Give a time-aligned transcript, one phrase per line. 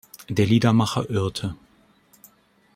[0.29, 1.53] Der Liedermacher irrte.